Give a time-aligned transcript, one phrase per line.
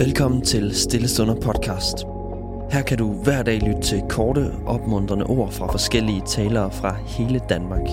[0.00, 2.04] Velkommen til Stillestunder podcast.
[2.70, 7.40] Her kan du hver dag lytte til korte, opmuntrende ord fra forskellige talere fra hele
[7.48, 7.88] Danmark.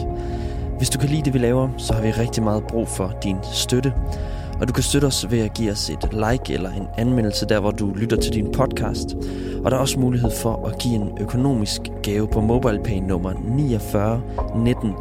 [0.77, 3.37] Hvis du kan lide det, vi laver, så har vi rigtig meget brug for din
[3.53, 3.93] støtte.
[4.61, 7.59] Og du kan støtte os ved at give os et like eller en anmeldelse der,
[7.59, 9.15] hvor du lytter til din podcast.
[9.63, 14.21] Og der er også mulighed for at give en økonomisk gave på MobilePay nummer 49
[14.55, 14.93] 19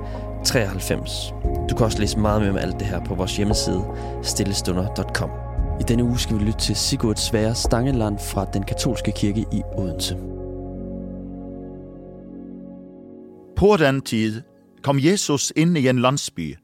[0.45, 1.35] 93.
[1.71, 3.83] Du kan også læse meget mere om alt det her på vores hjemmeside
[4.23, 5.46] stillestunder.com.
[5.81, 9.63] I denne uge skal vi lytte til Sigurd Sverre Stangeland fra den katolske kirke i
[9.77, 10.17] Odense.
[13.57, 14.43] På den tid
[14.83, 16.57] kom Jesus inn i en landsby,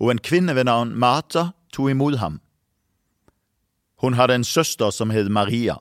[0.00, 2.40] og en kvinne ved navn Martha tog imod ham.
[4.00, 5.76] Hun hadde en søster som hed Maria.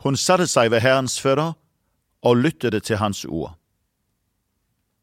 [0.00, 1.52] Hun satte seg ved Herrens føtter
[2.22, 3.58] og lyttet til hans ord.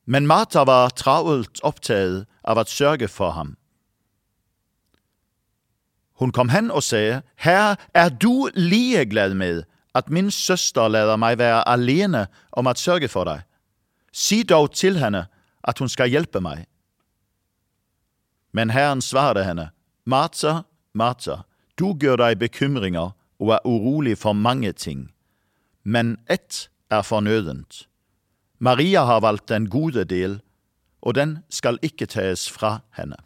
[0.06, 3.56] Men Martha var travelt opptatt av å sørge for ham.
[6.20, 9.64] Hun kom hen og sa, Herre, er du ligeglad med
[9.96, 13.44] at min søster lader meg være alene om å sørge for deg?
[14.16, 15.26] Si dog til henne
[15.64, 16.66] at hun skal hjelpe meg.
[18.56, 19.72] Men Herren svarte henne,
[20.06, 21.44] Martha, Martha,
[21.76, 25.10] du gjør deg bekymringer og er urolig for mange ting,
[25.84, 27.88] men ett er fornødent.
[28.60, 30.40] Maria har valgt den gode del,
[31.02, 33.20] og den skal ikke tas fra henne.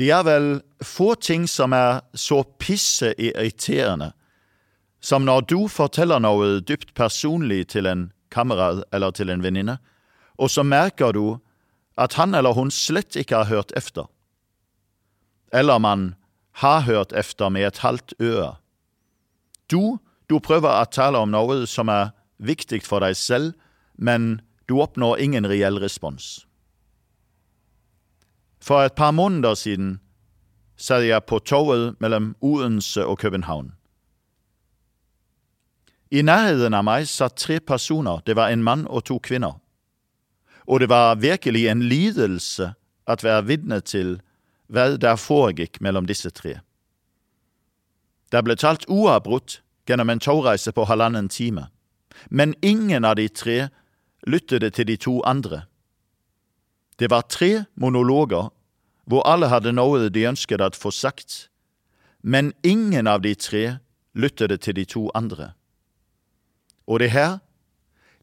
[0.00, 0.48] Det er vel
[0.80, 4.14] få ting som er så pisse irriterende
[5.00, 9.78] som når du forteller noe dypt personlig til en kamerat eller til en venninne,
[10.38, 11.40] og så merker du
[12.00, 14.06] at han eller hun slett ikke har hørt efter.
[15.52, 16.14] Eller man
[16.60, 18.54] har hørt efter med et halvt øre.
[19.72, 23.56] Du, du prøver å tale om noe som er viktig for deg selv,
[23.96, 26.46] men du oppnår ingen reell respons.
[28.60, 30.00] For et par måneder siden
[30.76, 33.72] satt jeg på toget mellom Odense og København.
[36.10, 39.60] I nærheten av meg satt tre personer, det var en mann og to kvinner.
[40.66, 42.72] Og det var virkelig en lidelse
[43.06, 44.18] å være vitne til
[44.70, 46.60] hva der foregikk mellom disse tre.
[48.30, 51.68] Det ble talt uavbrutt gjennom en togreise på halvannen time,
[52.30, 53.68] men ingen av de tre
[54.26, 55.64] lyttet til de to andre.
[57.00, 58.50] Det var tre monologer
[59.08, 61.48] hvor alle hadde noe de ønsket å få sagt,
[62.22, 63.80] men ingen av de tre
[64.14, 65.54] lyttet til de to andre.
[66.86, 67.38] Og det her,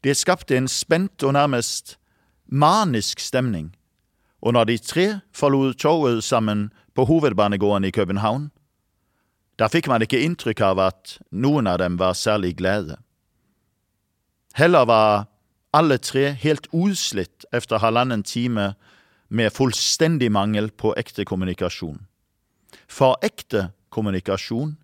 [0.03, 1.97] det skapte en spent og nærmest
[2.45, 3.73] manisk stemning,
[4.41, 8.51] og når de tre forlot toget sammen på hovedbanegården i København,
[9.57, 12.99] da fikk man ikke inntrykk av at noen av dem var særlig glade.
[14.53, 15.25] Heller var
[15.73, 18.73] alle tre helt utslitt efter halvannen time
[19.29, 22.05] med fullstendig mangel på ekte kommunikasjon.
[22.87, 24.77] For ekte kommunikasjon,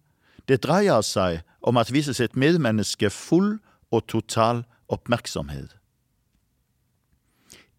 [0.47, 3.57] det dreier seg om å vise sitt medmenneske full
[3.93, 5.71] og total oppmerksomhet.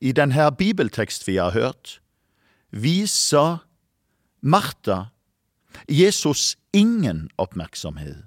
[0.00, 2.00] I denne bibeltekst vi har hørt,
[2.70, 3.60] viser
[4.40, 5.14] Martha
[5.88, 8.24] Jesus ingen oppmerksomhet.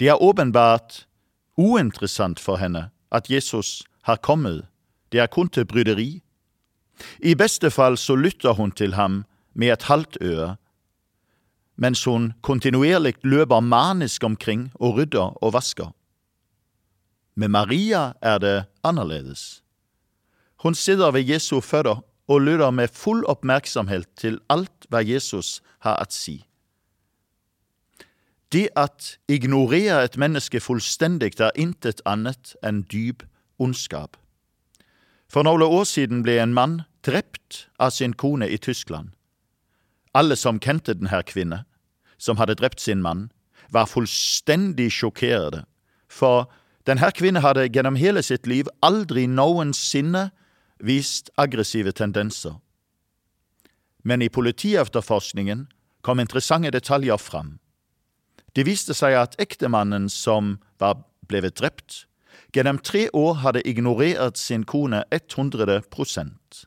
[0.00, 1.06] Det er åpenbart
[1.56, 4.66] uinteressant for henne at Jesus har kommet,
[5.12, 6.22] det er kun til bryderi.
[7.20, 9.24] I beste fall så lytter hun til ham
[9.54, 10.56] med et halvt øre,
[11.76, 15.92] mens hun kontinuerlig løper manisk omkring og rydder og vasker.
[17.34, 19.62] Med Maria er det annerledes.
[20.62, 25.98] Hun sitter ved Jesu føtter og lytter med full oppmerksomhet til alt hva Jesus har
[25.98, 26.42] å si.
[28.52, 33.24] Det at ignorere et menneske fullstendig er intet annet enn dyp
[33.58, 34.18] ondskap.
[35.32, 39.14] For noen år siden ble en mann drept av sin kone i Tyskland.
[40.14, 41.62] Alle som kjente denne kvinne,
[42.18, 43.30] som hadde drept sin mann,
[43.72, 45.64] var fullstendig sjokkerte,
[46.08, 46.50] for
[46.84, 50.28] denne kvinne hadde gjennom hele sitt liv aldri noensinne
[50.82, 52.58] vist aggressive tendenser.
[54.04, 55.68] Men i politietterforskningen
[56.02, 57.61] kom interessante detaljer fram.
[58.52, 62.04] Det viste seg at ektemannen som var blevet drept,
[62.52, 66.66] gjennom tre år hadde ignorert sin kone 100%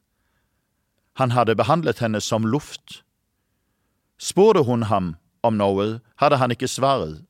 [1.15, 3.03] Han hadde behandlet henne som luft.
[4.17, 7.21] Spurte hun ham om noe, hadde han ikke svaret.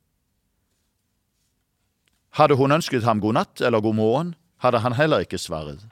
[2.35, 5.83] Hadde hun ønsket ham god natt eller god morgen, hadde han heller ikke svaret.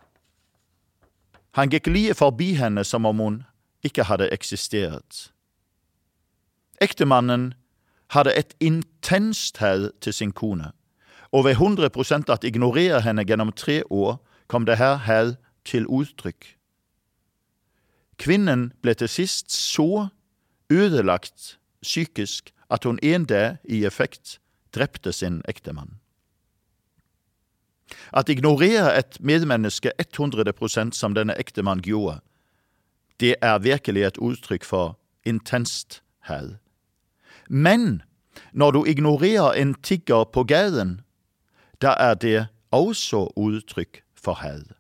[1.54, 3.44] Han gikk lie forbi henne som om hun
[3.86, 5.30] ikke hadde eksistert.
[6.82, 7.54] Ektemannen
[8.14, 10.72] hadde et intenst had til sin kone,
[11.32, 16.56] og ved 100% at ignorere henne gjennom tre år kom det her had til uttrykk.
[18.22, 20.08] Kvinnen ble til sist så
[20.70, 24.40] ødelagt psykisk at hun en dag i effekt
[24.76, 26.00] drepte sin ektemann.
[28.14, 32.20] At ignorere et medmenneske 100% som denne ektemann gjorde,
[33.20, 36.58] det er virkelig et uttrykk for intenst had.
[37.50, 38.02] Men
[38.52, 41.02] når du ignorerer en tigger på gaten,
[41.82, 44.74] da er det også uttrykk for had.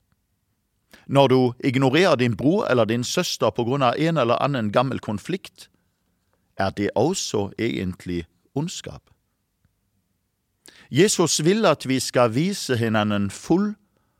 [1.07, 4.99] Når du ignorerer din bror eller din søster på grunn av en eller annen gammel
[4.99, 5.69] konflikt,
[6.57, 8.25] er det også egentlig
[8.55, 9.09] ondskap.
[10.91, 13.73] Jesus vil at vi skal vise hverandre full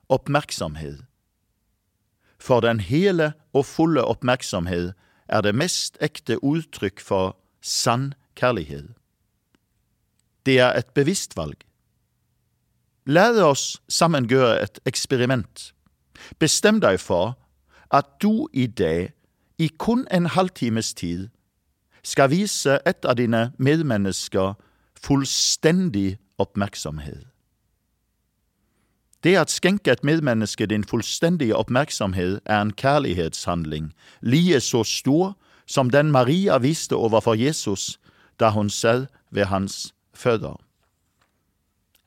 [0.10, 1.06] oppmerksomhet.
[2.40, 4.94] For den hele og fulle oppmerksomhet
[5.30, 8.94] er det mest ekte uttrykk for sann kjærlighet.
[10.46, 11.58] Det er et bevisst valg.
[13.06, 15.74] La oss sammen gjøre et eksperiment.
[16.40, 17.36] Bestem deg for
[17.92, 19.12] at du i dag,
[19.60, 21.28] i kun en halvtimes tid,
[22.04, 24.56] skal vise et av dine medmennesker
[25.00, 27.28] fullstendig oppmerksomhet.
[29.24, 35.90] Det at skjenke et medmenneske din fullstendige oppmerksomhet er en kjærlighetshandling, like så stor som
[35.90, 38.00] den Maria viste overfor Jesus
[38.40, 40.62] da hun sad ved hans fødder.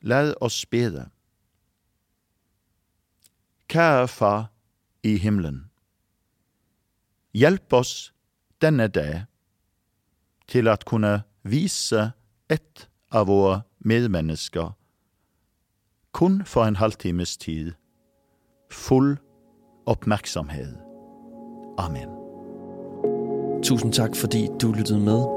[0.01, 1.09] Lad oss bede.
[3.67, 4.51] Kjære Far
[5.03, 5.69] i himmelen.
[7.33, 8.13] Hjelp oss
[8.61, 9.25] denne dag
[10.47, 12.11] til at kunne vise
[12.49, 14.71] ett av våre medmennesker
[16.17, 17.71] kun for en halvtimes tid
[18.71, 19.17] full
[19.85, 20.77] oppmerksomhet.
[21.77, 22.09] Amen.
[23.63, 25.36] Tusind tak, fordi du lyttede med.